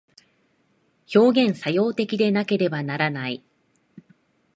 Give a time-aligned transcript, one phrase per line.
[1.13, 3.43] 表現作用的でなければならない。